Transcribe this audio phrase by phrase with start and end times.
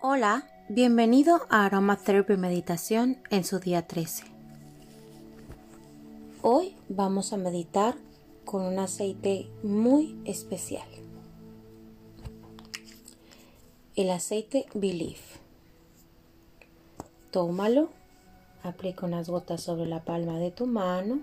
[0.00, 4.22] Hola, bienvenido a Aromatherapy Meditación en su día 13.
[6.40, 7.96] Hoy vamos a meditar
[8.44, 10.86] con un aceite muy especial.
[13.96, 15.18] El aceite Believe.
[17.32, 17.90] Tómalo,
[18.62, 21.22] aplica unas gotas sobre la palma de tu mano,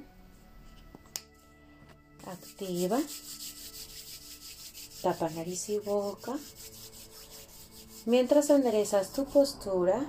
[2.28, 3.00] activa,
[5.02, 6.38] tapa nariz y boca
[8.06, 10.00] Mientras enderezas tu postura,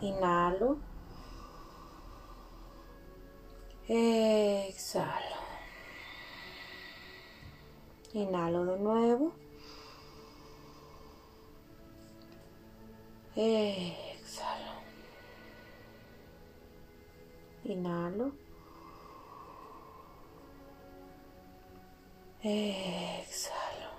[0.00, 0.78] inhalo.
[3.86, 5.36] Exhalo.
[8.14, 9.32] Inhalo de nuevo.
[13.36, 14.72] Exhalo.
[17.64, 18.32] Inhalo.
[22.42, 23.90] Exhalo.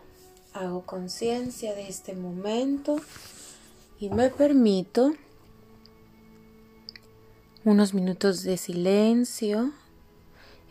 [0.54, 2.96] Hago conciencia de este momento
[4.00, 5.14] y me permito
[7.64, 9.72] unos minutos de silencio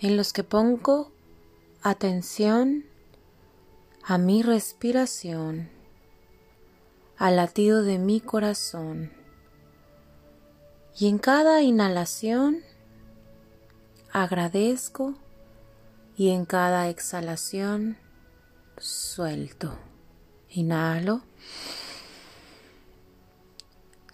[0.01, 1.11] en los que pongo
[1.83, 2.85] atención
[4.03, 5.71] a mi respiración,
[7.17, 9.13] al latido de mi corazón.
[10.97, 12.63] Y en cada inhalación
[14.13, 15.15] agradezco
[16.17, 17.97] y en cada exhalación
[18.79, 19.77] suelto.
[20.51, 21.23] Inhalo.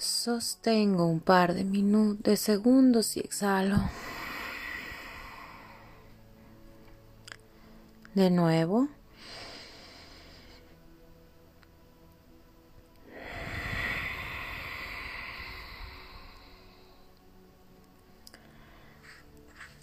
[0.01, 3.77] Sostengo un par de minutos, de segundos y exhalo.
[8.15, 8.89] De nuevo.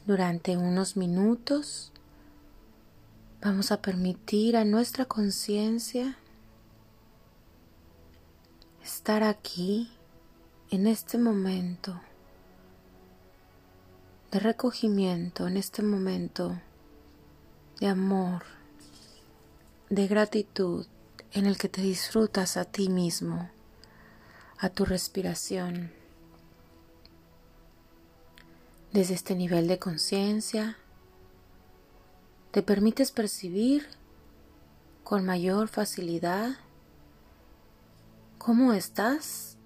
[0.07, 1.91] Durante unos minutos
[3.39, 6.17] vamos a permitir a nuestra conciencia
[8.81, 9.91] estar aquí
[10.69, 12.01] en este momento
[14.31, 16.59] de recogimiento, en este momento
[17.79, 18.43] de amor,
[19.89, 20.85] de gratitud,
[21.31, 23.49] en el que te disfrutas a ti mismo,
[24.57, 25.91] a tu respiración.
[28.91, 30.77] Desde este nivel de conciencia,
[32.51, 33.87] te permites percibir
[35.03, 36.57] con mayor facilidad
[38.37, 39.56] cómo estás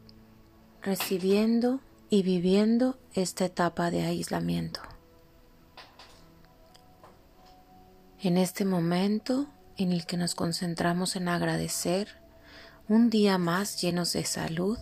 [0.81, 4.81] recibiendo y viviendo esta etapa de aislamiento.
[8.19, 9.47] En este momento
[9.77, 12.19] en el que nos concentramos en agradecer
[12.87, 14.77] un día más llenos de salud,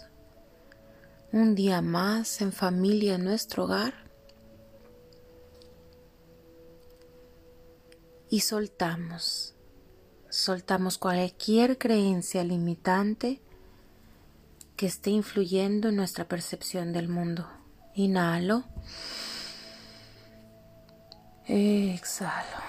[1.31, 3.93] un día más en familia en nuestro hogar
[8.29, 9.53] y soltamos,
[10.29, 13.41] soltamos cualquier creencia limitante
[14.79, 17.45] que esté influyendo en nuestra percepción del mundo.
[17.95, 18.63] Inhalo.
[21.45, 22.63] Exhalo.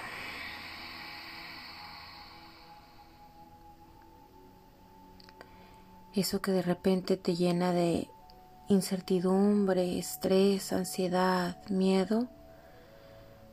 [6.13, 8.09] Eso que de repente te llena de
[8.69, 12.29] incertidumbre, estrés, ansiedad, miedo,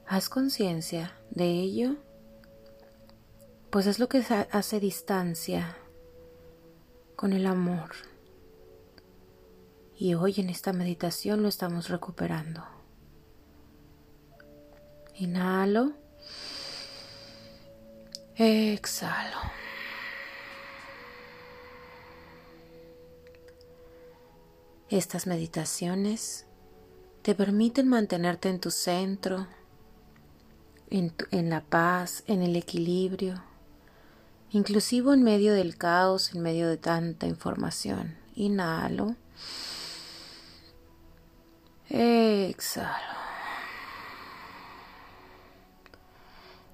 [0.07, 1.97] haz conciencia de ello,
[3.69, 5.77] pues es lo que hace distancia
[7.15, 8.16] con el amor
[9.99, 12.63] y hoy en esta meditación lo estamos recuperando.
[15.15, 15.93] Inhalo.
[18.35, 19.37] Exhalo.
[24.89, 26.45] Estas meditaciones
[27.23, 29.47] te permiten mantenerte en tu centro,
[30.91, 33.43] en, en, la paz, en el equilibrio,
[34.51, 38.15] inclusive en medio del caos, en medio de tanta información.
[38.35, 39.15] Inhalo.
[41.89, 43.17] Exhalo.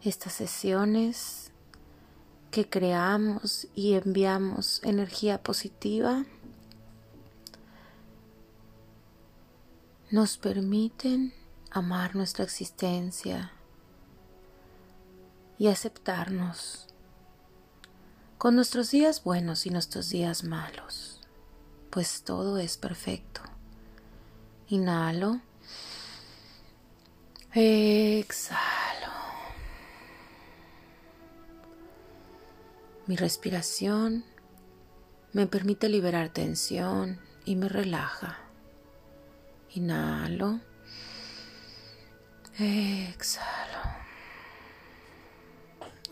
[0.01, 1.51] Estas sesiones
[2.51, 6.25] que creamos y enviamos energía positiva
[10.11, 11.33] nos permiten
[11.71, 13.51] amar nuestra existencia
[15.57, 16.87] y aceptarnos
[18.37, 21.21] con nuestros días buenos y nuestros días malos,
[21.89, 23.52] pues todo es perfecto.
[24.73, 25.39] Inhalo.
[27.53, 29.13] Exhalo.
[33.05, 34.25] Mi respiración
[35.31, 38.39] me permite liberar tensión y me relaja.
[39.75, 40.59] Inhalo.
[42.57, 43.77] Exhalo.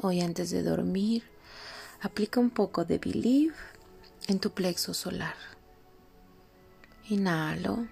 [0.02, 1.24] Hoy antes de dormir,
[2.00, 3.56] aplica un poco de Believe
[4.28, 5.36] en tu plexo solar.
[7.10, 7.88] Inhalo.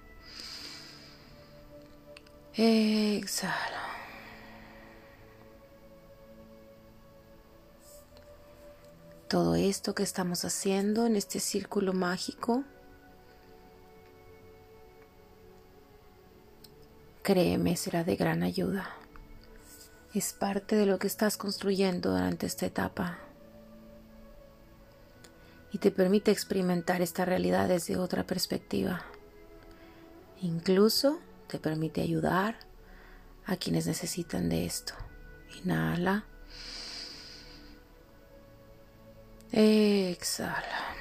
[2.61, 3.53] Exhalo.
[9.29, 12.65] Todo esto que estamos haciendo en este círculo mágico,
[17.23, 18.89] créeme, será de gran ayuda.
[20.13, 23.19] Es parte de lo que estás construyendo durante esta etapa
[25.71, 29.05] y te permite experimentar esta realidad desde otra perspectiva.
[30.41, 31.19] Incluso
[31.49, 32.59] te permite ayudar
[33.45, 34.93] a quienes necesitan de esto.
[35.63, 36.23] Inhala.
[39.51, 40.95] Exhala.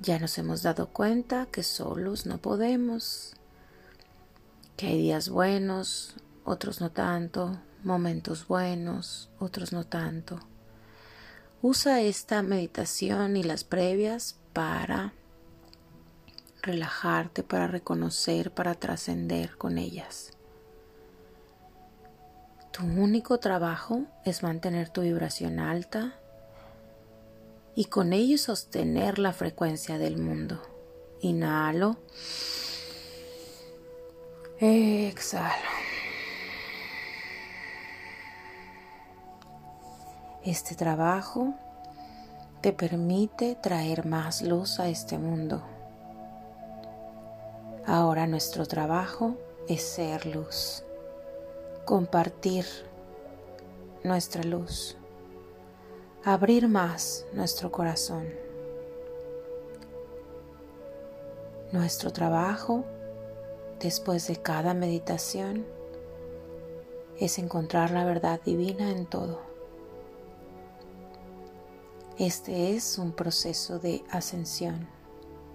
[0.00, 3.34] Ya nos hemos dado cuenta que solos no podemos,
[4.76, 6.14] que hay días buenos,
[6.44, 10.40] otros no tanto, momentos buenos, otros no tanto.
[11.60, 15.12] Usa esta meditación y las previas para
[16.62, 20.32] relajarte, para reconocer, para trascender con ellas.
[22.70, 26.14] Tu único trabajo es mantener tu vibración alta
[27.74, 30.62] y con ello sostener la frecuencia del mundo.
[31.20, 31.96] Inhalo.
[34.60, 35.77] Exhalo.
[40.48, 41.52] Este trabajo
[42.62, 45.62] te permite traer más luz a este mundo.
[47.84, 49.34] Ahora nuestro trabajo
[49.68, 50.84] es ser luz,
[51.84, 52.64] compartir
[54.04, 54.96] nuestra luz,
[56.24, 58.26] abrir más nuestro corazón.
[61.72, 62.86] Nuestro trabajo
[63.80, 65.66] después de cada meditación
[67.20, 69.47] es encontrar la verdad divina en todo.
[72.18, 74.88] Este es un proceso de ascensión,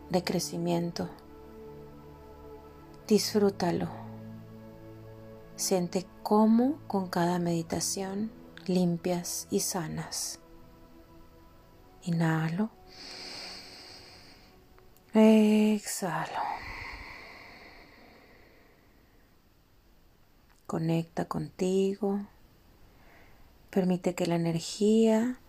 [0.10, 1.10] de crecimiento.
[3.06, 3.90] Disfrútalo.
[5.58, 8.32] Siente cómo con cada meditación
[8.66, 10.40] limpias y sanas.
[12.04, 12.70] Inhalo.
[15.14, 16.40] Exhalo.
[20.66, 22.22] Conecta contigo.
[23.70, 25.42] Permite que la energía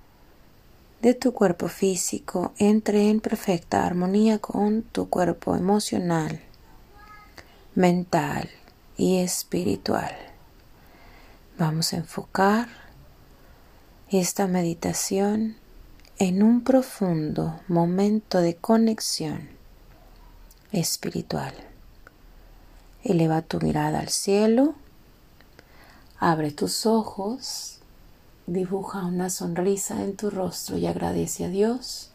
[1.04, 6.40] de tu cuerpo físico entre en perfecta armonía con tu cuerpo emocional,
[7.74, 8.48] mental
[8.96, 10.16] y espiritual.
[11.58, 12.68] Vamos a enfocar
[14.08, 15.56] esta meditación
[16.16, 19.50] en un profundo momento de conexión
[20.72, 21.52] espiritual.
[23.02, 24.74] Eleva tu mirada al cielo,
[26.18, 27.73] abre tus ojos
[28.46, 32.10] Dibuja una sonrisa en tu rostro y agradece a Dios,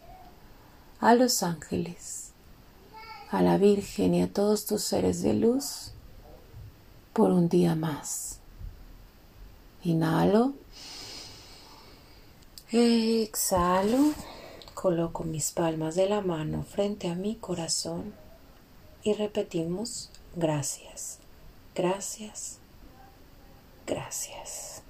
[1.00, 2.30] a los ángeles,
[3.30, 5.92] a la Virgen y a todos tus seres de luz
[7.12, 8.38] por un día más.
[9.82, 10.54] Inhalo.
[12.70, 14.14] Exhalo.
[14.74, 18.14] Coloco mis palmas de la mano frente a mi corazón
[19.02, 21.18] y repetimos gracias,
[21.74, 22.58] gracias,
[23.86, 24.82] gracias.